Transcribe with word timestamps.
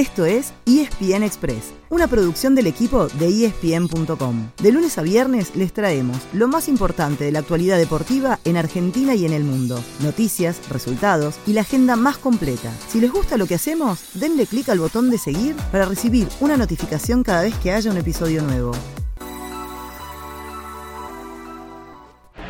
Esto 0.00 0.24
es 0.24 0.54
ESPN 0.64 1.24
Express, 1.24 1.74
una 1.90 2.06
producción 2.06 2.54
del 2.54 2.66
equipo 2.66 3.08
de 3.08 3.44
ESPN.com. 3.44 4.48
De 4.56 4.72
lunes 4.72 4.96
a 4.96 5.02
viernes 5.02 5.54
les 5.54 5.74
traemos 5.74 6.16
lo 6.32 6.48
más 6.48 6.68
importante 6.68 7.24
de 7.24 7.32
la 7.32 7.40
actualidad 7.40 7.76
deportiva 7.76 8.38
en 8.46 8.56
Argentina 8.56 9.14
y 9.14 9.26
en 9.26 9.34
el 9.34 9.44
mundo. 9.44 9.78
Noticias, 9.98 10.70
resultados 10.70 11.38
y 11.46 11.52
la 11.52 11.60
agenda 11.60 11.96
más 11.96 12.16
completa. 12.16 12.72
Si 12.88 12.98
les 12.98 13.12
gusta 13.12 13.36
lo 13.36 13.46
que 13.46 13.56
hacemos, 13.56 14.00
denle 14.14 14.46
clic 14.46 14.70
al 14.70 14.78
botón 14.78 15.10
de 15.10 15.18
seguir 15.18 15.54
para 15.70 15.84
recibir 15.84 16.28
una 16.40 16.56
notificación 16.56 17.22
cada 17.22 17.42
vez 17.42 17.54
que 17.56 17.70
haya 17.70 17.90
un 17.90 17.98
episodio 17.98 18.40
nuevo. 18.40 18.72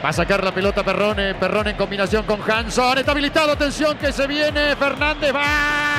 Va 0.04 0.10
a 0.10 0.12
sacar 0.12 0.44
la 0.44 0.54
pelota 0.54 0.84
Perrone, 0.84 1.34
Perrone 1.34 1.70
en 1.70 1.76
combinación 1.76 2.24
con 2.26 2.48
Hanson. 2.48 2.98
Está 2.98 3.10
habilitado, 3.10 3.50
atención 3.50 3.98
que 3.98 4.12
se 4.12 4.28
viene. 4.28 4.76
Fernández 4.76 5.34
va. 5.34 5.89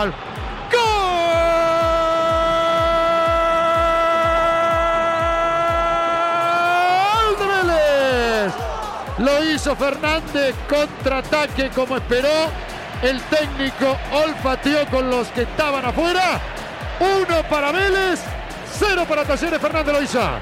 ¡Gol! 0.00 0.14
¡Gol 7.12 7.36
de 7.38 7.44
Vélez! 7.46 8.54
Lo 9.18 9.44
hizo 9.44 9.76
Fernández, 9.76 10.54
contraataque 10.70 11.68
como 11.74 11.98
esperó. 11.98 12.48
El 13.02 13.20
técnico 13.24 13.98
olfateó 14.12 14.86
con 14.90 15.10
los 15.10 15.28
que 15.28 15.42
estaban 15.42 15.84
afuera. 15.84 16.40
Uno 17.00 17.42
para 17.50 17.70
Vélez, 17.72 18.20
cero 18.78 19.04
para 19.06 19.24
Talleres 19.24 19.60
Fernández 19.60 19.92
Loiza. 19.92 20.40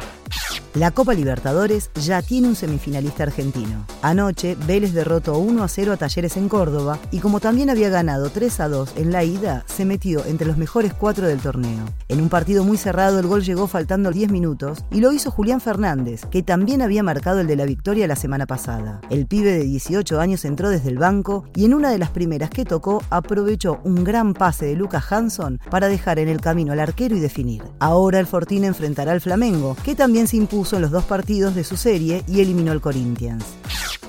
La 0.74 0.92
Copa 0.92 1.14
Libertadores 1.14 1.90
ya 1.94 2.22
tiene 2.22 2.46
un 2.46 2.54
semifinalista 2.54 3.24
argentino. 3.24 3.84
Anoche, 4.02 4.56
Vélez 4.66 4.92
derrotó 4.92 5.38
1 5.38 5.62
a 5.62 5.68
0 5.68 5.92
a 5.92 5.96
Talleres 5.96 6.36
en 6.36 6.48
Córdoba 6.48 6.98
y 7.10 7.18
como 7.18 7.40
también 7.40 7.68
había 7.68 7.88
ganado 7.88 8.30
3 8.30 8.60
a 8.60 8.68
2 8.68 8.92
en 8.96 9.12
la 9.12 9.24
ida, 9.24 9.64
se 9.66 9.84
metió 9.84 10.24
entre 10.24 10.46
los 10.46 10.56
mejores 10.56 10.94
cuatro 10.94 11.26
del 11.26 11.40
torneo. 11.40 11.84
En 12.08 12.20
un 12.20 12.28
partido 12.28 12.64
muy 12.64 12.76
cerrado, 12.76 13.18
el 13.18 13.26
gol 13.26 13.42
llegó 13.42 13.66
faltando 13.66 14.10
10 14.10 14.30
minutos 14.30 14.84
y 14.90 15.00
lo 15.00 15.12
hizo 15.12 15.30
Julián 15.30 15.60
Fernández, 15.60 16.24
que 16.30 16.42
también 16.42 16.82
había 16.82 17.02
marcado 17.02 17.40
el 17.40 17.46
de 17.46 17.56
la 17.56 17.64
victoria 17.64 18.06
la 18.06 18.16
semana 18.16 18.46
pasada. 18.46 19.00
El 19.10 19.26
pibe 19.26 19.52
de 19.52 19.64
18 19.64 20.20
años 20.20 20.44
entró 20.44 20.70
desde 20.70 20.90
el 20.90 20.98
banco 20.98 21.44
y 21.54 21.64
en 21.64 21.74
una 21.74 21.90
de 21.90 21.98
las 21.98 22.10
primeras 22.10 22.50
que 22.50 22.64
tocó 22.64 23.02
aprovechó 23.10 23.80
un 23.84 24.04
gran 24.04 24.34
pase 24.34 24.66
de 24.66 24.76
Lucas 24.76 25.10
Hanson 25.10 25.60
para 25.70 25.88
dejar 25.88 26.18
en 26.18 26.28
el 26.28 26.40
camino 26.40 26.72
al 26.72 26.80
arquero 26.80 27.16
y 27.16 27.20
definir. 27.20 27.62
Ahora 27.80 28.20
el 28.20 28.26
Fortín 28.26 28.64
enfrentará 28.64 29.12
al 29.12 29.20
Flamengo, 29.20 29.76
que 29.84 29.94
también 29.94 30.26
se 30.28 30.36
impuso 30.36 30.76
en 30.76 30.82
los 30.82 30.90
dos 30.90 31.04
partidos 31.04 31.54
de 31.54 31.64
su 31.64 31.76
serie 31.76 32.22
y 32.26 32.40
eliminó 32.40 32.72
al 32.72 32.80
Corinthians. 32.80 33.44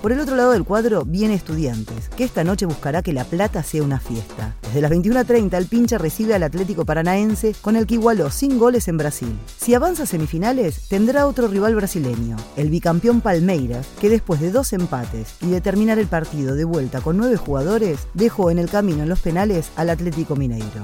Por 0.02 0.14
el 0.14 0.22
otro 0.22 0.38
lado 0.38 0.52
del 0.52 0.64
cuadro 0.64 1.04
viene 1.04 1.34
Estudiantes, 1.34 2.08
que 2.16 2.24
esta 2.24 2.46
noche 2.46 2.66
buscará 2.66 3.02
que 3.02 3.12
La 3.12 3.26
Plata 3.26 3.64
sea 3.64 3.84
una 3.84 4.00
fiesta. 4.00 4.56
Desde 4.62 4.80
las 4.80 4.92
21.30 4.92 5.58
el 5.58 5.66
pincha 5.66 5.98
recibe 5.98 6.34
al 6.34 6.44
Atlético 6.44 6.86
Paranaense 6.86 7.54
con 7.62 7.76
el 7.76 7.86
que 7.86 7.96
igualó 7.96 8.32
sin 8.32 8.58
goles 8.58 8.88
en 8.88 8.98
Brasil. 8.98 9.38
Si 9.58 9.74
avanza 9.74 10.04
a 10.04 10.06
semifinales, 10.06 10.88
tendrá 10.88 11.28
otro 11.28 11.50
rival 11.50 11.76
brasileño, 11.76 12.38
el 12.56 12.70
bicampeón 12.70 13.20
Palmeiras, 13.20 13.88
que 14.00 14.10
después 14.10 14.40
de 14.40 14.52
dos 14.52 14.72
empates 14.72 15.36
y 15.42 15.50
de 15.50 15.60
terminar 15.60 16.00
el 16.00 16.08
partido 16.08 16.56
de 16.56 16.64
vuelta 16.64 17.02
con 17.02 17.18
nueve 17.18 17.36
jugadores, 17.36 18.08
dejó 18.14 18.52
en 18.52 18.60
el 18.60 18.70
camino 18.70 19.04
en 19.04 19.10
los 19.10 19.20
penales 19.20 19.70
al 19.76 19.90
Atlético 19.90 20.38
Mineiro. 20.38 20.82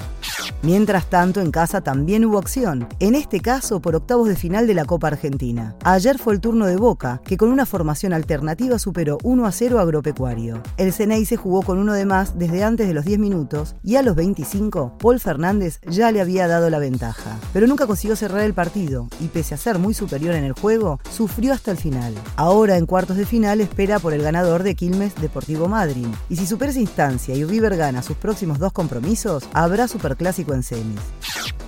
Mientras 0.66 1.12
tanto, 1.12 1.42
en 1.42 1.52
casa 1.52 1.82
también 1.82 2.26
hubo 2.26 2.40
acción, 2.40 2.88
en 3.00 3.14
este 3.14 3.40
caso 3.40 3.82
por 3.82 3.96
octavos 3.96 4.28
de 4.28 4.36
final 4.36 4.66
de 4.66 4.74
la 4.74 4.86
Copa 4.86 5.10
Argentina. 5.10 5.76
Ayer 5.84 6.18
fue 6.18 6.34
el 6.34 6.42
turno 6.42 6.66
de 6.66 6.76
Boca, 6.76 7.22
que 7.24 7.38
con 7.38 7.50
una 7.50 7.68
formación 7.68 8.14
alternativa 8.14 8.80
superó 8.80 9.20
1 9.22 9.46
a 9.46 9.52
0 9.52 9.78
a 9.78 9.84
Agropecuario. 9.84 10.64
El 10.78 10.92
Ceney 10.92 11.24
se 11.26 11.38
jugó 11.38 11.62
con 11.62 11.78
uno 11.78 11.94
de 11.94 12.08
más 12.08 12.40
desde 12.40 12.64
antes 12.64 12.88
de 12.88 12.96
los 12.96 13.06
10 13.06 13.20
minutos 13.20 13.76
y 13.84 13.98
a 13.98 14.02
los 14.02 14.16
25, 14.16 14.98
Paul 14.98 15.20
Fernández 15.20 15.80
ya 15.88 16.12
le 16.12 16.20
había 16.20 16.48
dado 16.48 16.72
la 16.72 16.80
ventaja. 16.80 17.38
Pero 17.54 17.68
nunca 17.68 17.86
consiguió 17.86 18.16
cerrar 18.16 18.42
el 18.42 18.56
partido 18.56 19.08
y 19.20 19.28
pese 19.28 19.54
a 19.54 19.60
ser 19.60 19.78
muy 19.78 19.94
superior 19.94 20.34
en 20.34 20.46
el 20.46 20.54
juego, 20.54 21.00
sufrió 21.12 21.54
hasta 21.54 21.70
el 21.70 21.78
final. 21.78 22.16
Ahora 22.38 22.78
en 22.78 22.88
cuartos 22.88 23.18
de 23.18 23.28
final 23.28 23.62
espera 23.62 24.00
por 24.00 24.14
el 24.16 24.24
ganador 24.24 24.64
de 24.64 24.74
Quilmes 24.74 25.14
Deportivo 25.14 25.68
Madrid. 25.68 26.08
Y 26.28 26.38
si 26.38 26.48
supera 26.48 26.72
esa 26.72 26.80
instancia 26.80 27.36
y 27.36 27.44
River 27.44 27.78
gana 27.78 28.02
sus 28.02 28.18
próximos 28.18 28.58
dos 28.58 28.74
compromisos, 28.74 29.44
habrá 29.54 29.88
superclásico 29.88 30.55
semis. 30.64 31.00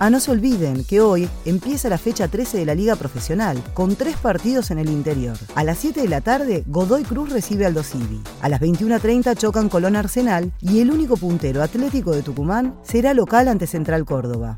Ah, 0.00 0.10
no 0.10 0.20
se 0.20 0.30
olviden 0.30 0.84
que 0.84 1.00
hoy 1.00 1.28
empieza 1.44 1.88
la 1.88 1.98
fecha 1.98 2.28
13 2.28 2.58
de 2.58 2.66
la 2.66 2.74
Liga 2.74 2.94
Profesional, 2.94 3.62
con 3.74 3.96
tres 3.96 4.16
partidos 4.16 4.70
en 4.70 4.78
el 4.78 4.90
interior. 4.90 5.36
A 5.56 5.64
las 5.64 5.78
7 5.78 6.02
de 6.02 6.08
la 6.08 6.20
tarde, 6.20 6.62
Godoy 6.66 7.02
Cruz 7.02 7.30
recibe 7.30 7.66
al 7.66 7.74
Dosivi. 7.74 8.20
A 8.40 8.48
las 8.48 8.60
21.30 8.60 9.36
chocan 9.36 9.68
Colón 9.68 9.96
Arsenal 9.96 10.52
y 10.60 10.80
el 10.80 10.90
único 10.90 11.16
puntero 11.16 11.62
Atlético 11.62 12.12
de 12.12 12.22
Tucumán 12.22 12.76
será 12.82 13.12
local 13.12 13.48
ante 13.48 13.66
Central 13.66 14.04
Córdoba. 14.04 14.56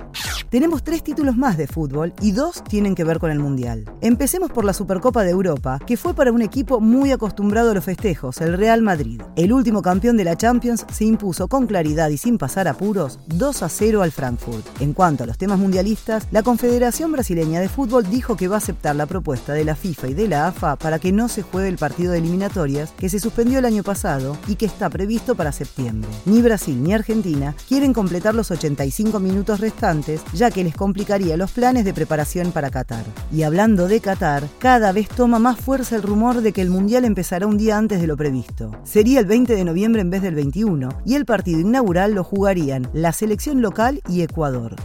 Tenemos 0.51 0.83
tres 0.83 1.05
títulos 1.05 1.37
más 1.37 1.57
de 1.57 1.69
fútbol 1.69 2.13
y 2.21 2.33
dos 2.33 2.65
tienen 2.65 2.97
que 2.97 3.05
ver 3.05 3.21
con 3.21 3.31
el 3.31 3.39
Mundial. 3.39 3.85
Empecemos 4.01 4.51
por 4.51 4.65
la 4.65 4.73
Supercopa 4.73 5.23
de 5.23 5.31
Europa, 5.31 5.79
que 5.87 5.97
fue 5.97 6.13
para 6.13 6.33
un 6.33 6.43
equipo 6.43 6.81
muy 6.81 7.13
acostumbrado 7.13 7.71
a 7.71 7.75
los 7.75 7.85
festejos, 7.85 8.41
el 8.41 8.59
Real 8.59 8.83
Madrid. 8.83 9.23
El 9.37 9.53
último 9.53 9.81
campeón 9.81 10.17
de 10.17 10.25
la 10.25 10.37
Champions 10.37 10.87
se 10.93 11.05
impuso 11.05 11.47
con 11.47 11.69
claridad 11.69 12.09
y 12.09 12.17
sin 12.17 12.37
pasar 12.37 12.67
apuros 12.67 13.21
2 13.29 13.63
a 13.63 13.69
0 13.69 14.03
al 14.03 14.11
Frankfurt. 14.11 14.67
En 14.81 14.93
cuanto 14.93 15.23
a 15.23 15.29
los 15.29 15.39
temas 15.39 15.61
mundialistas, 15.61 16.27
la 16.33 16.43
Confederación 16.43 17.13
Brasileña 17.13 17.61
de 17.61 17.69
Fútbol 17.69 18.11
dijo 18.11 18.37
que 18.37 18.49
va 18.49 18.57
a 18.57 18.59
aceptar 18.59 18.97
la 18.97 19.07
propuesta 19.07 19.53
de 19.53 19.65
la 19.65 19.77
FIFA 19.77 20.09
y 20.09 20.15
de 20.15 20.27
la 20.27 20.49
AFA 20.49 20.75
para 20.75 20.99
que 20.99 21.13
no 21.13 21.29
se 21.29 21.43
juegue 21.43 21.69
el 21.69 21.79
partido 21.79 22.11
de 22.11 22.19
eliminatorias 22.19 22.91
que 22.99 23.09
se 23.09 23.21
suspendió 23.21 23.61
el 23.61 23.67
año 23.67 23.85
pasado 23.85 24.37
y 24.49 24.57
que 24.57 24.67
está 24.67 24.91
previsto 24.91 25.37
para 25.37 25.53
septiembre. 25.53 26.11
Ni 26.27 26.43
Brasil 26.43 26.83
ni 26.83 26.93
Argentina 26.93 27.55
quieren 27.69 27.93
completar 27.93 28.35
los 28.35 28.51
85 28.51 29.21
minutos 29.21 29.61
restantes 29.61 30.23
ya 30.41 30.51
que 30.51 30.65
les 30.65 30.75
complicaría 30.75 31.37
los 31.37 31.53
planes 31.53 31.85
de 31.85 31.93
preparación 31.93 32.51
para 32.51 32.71
Qatar. 32.71 33.05
Y 33.31 33.43
hablando 33.43 33.89
de 33.89 34.01
Qatar, 34.01 34.43
cada 34.59 34.91
vez 34.91 35.07
toma 35.11 35.39
más 35.39 35.61
fuerza 35.61 35.97
el 35.97 36.03
rumor 36.03 36.41
de 36.41 36.55
que 36.55 36.63
el 36.63 36.71
Mundial 36.71 37.05
empezará 37.05 37.47
un 37.47 37.59
día 37.59 37.77
antes 37.77 38.01
de 38.01 38.07
lo 38.07 38.17
previsto. 38.17 38.71
Sería 38.83 39.21
el 39.21 39.27
20 39.27 39.55
de 39.55 39.65
noviembre 39.67 40.01
en 40.01 40.09
vez 40.09 40.23
del 40.23 40.35
21, 40.35 40.89
y 41.05 41.15
el 41.17 41.27
partido 41.27 41.61
inaugural 41.61 42.15
lo 42.15 42.25
jugarían 42.25 42.89
la 42.95 43.13
selección 43.13 43.61
local 43.61 44.01
y 44.09 44.23
Ecuador. 44.23 44.77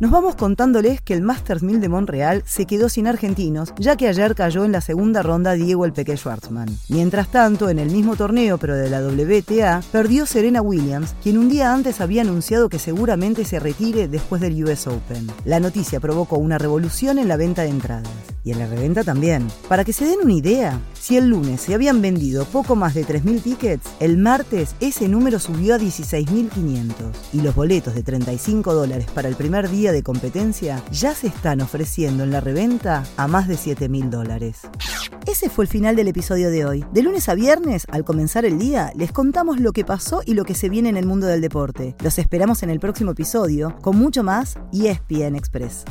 Nos 0.00 0.10
vamos 0.10 0.34
contándoles 0.34 1.00
que 1.00 1.14
el 1.14 1.22
Masters 1.22 1.62
1000 1.62 1.80
de 1.80 1.88
Montreal 1.88 2.42
se 2.44 2.66
quedó 2.66 2.88
sin 2.88 3.06
argentinos, 3.06 3.72
ya 3.78 3.96
que 3.96 4.08
ayer 4.08 4.34
cayó 4.34 4.64
en 4.64 4.72
la 4.72 4.80
segunda 4.80 5.22
ronda 5.22 5.52
Diego 5.52 5.84
el 5.84 5.92
Peque 5.92 6.16
Schwartzman. 6.16 6.68
Mientras 6.88 7.28
tanto, 7.28 7.68
en 7.68 7.78
el 7.78 7.90
mismo 7.90 8.16
torneo, 8.16 8.58
pero 8.58 8.76
de 8.76 8.90
la 8.90 9.00
WTA, 9.00 9.82
perdió 9.92 10.26
Serena 10.26 10.62
Williams, 10.62 11.14
quien 11.22 11.38
un 11.38 11.48
día 11.48 11.72
antes 11.72 12.00
había 12.00 12.22
anunciado 12.22 12.68
que 12.68 12.80
seguramente 12.80 13.44
se 13.44 13.60
retire 13.60 14.08
después 14.08 14.42
del 14.42 14.62
US 14.64 14.88
Open. 14.88 15.28
La 15.44 15.60
noticia 15.60 16.00
provocó 16.00 16.38
una 16.38 16.58
revolución 16.58 17.20
en 17.20 17.28
la 17.28 17.36
venta 17.36 17.62
de 17.62 17.68
entradas. 17.68 18.33
Y 18.44 18.52
en 18.52 18.58
la 18.58 18.66
reventa 18.66 19.02
también. 19.02 19.48
Para 19.68 19.84
que 19.84 19.92
se 19.92 20.04
den 20.04 20.20
una 20.22 20.34
idea, 20.34 20.78
si 20.92 21.16
el 21.16 21.28
lunes 21.28 21.62
se 21.62 21.74
habían 21.74 22.02
vendido 22.02 22.44
poco 22.44 22.76
más 22.76 22.94
de 22.94 23.06
3.000 23.06 23.42
tickets, 23.42 23.88
el 24.00 24.18
martes 24.18 24.76
ese 24.80 25.08
número 25.08 25.38
subió 25.38 25.74
a 25.74 25.78
16.500 25.78 26.92
y 27.32 27.40
los 27.40 27.54
boletos 27.54 27.94
de 27.94 28.02
35 28.02 28.74
dólares 28.74 29.06
para 29.14 29.28
el 29.28 29.34
primer 29.34 29.70
día 29.70 29.92
de 29.92 30.02
competencia 30.02 30.82
ya 30.92 31.14
se 31.14 31.26
están 31.26 31.62
ofreciendo 31.62 32.22
en 32.22 32.30
la 32.30 32.40
reventa 32.40 33.04
a 33.16 33.26
más 33.26 33.48
de 33.48 33.54
7.000 33.54 34.10
dólares. 34.10 34.60
Ese 35.26 35.48
fue 35.48 35.64
el 35.64 35.70
final 35.70 35.96
del 35.96 36.08
episodio 36.08 36.50
de 36.50 36.66
hoy. 36.66 36.84
De 36.92 37.02
lunes 37.02 37.30
a 37.30 37.34
viernes, 37.34 37.86
al 37.90 38.04
comenzar 38.04 38.44
el 38.44 38.58
día, 38.58 38.92
les 38.94 39.10
contamos 39.10 39.58
lo 39.58 39.72
que 39.72 39.84
pasó 39.84 40.20
y 40.24 40.34
lo 40.34 40.44
que 40.44 40.54
se 40.54 40.68
viene 40.68 40.90
en 40.90 40.98
el 40.98 41.06
mundo 41.06 41.26
del 41.26 41.40
deporte. 41.40 41.96
Los 42.02 42.18
esperamos 42.18 42.62
en 42.62 42.68
el 42.68 42.78
próximo 42.78 43.12
episodio 43.12 43.74
con 43.80 43.96
mucho 43.96 44.22
más 44.22 44.58
y 44.70 44.88
ESPN 44.88 45.34
Express. 45.34 45.84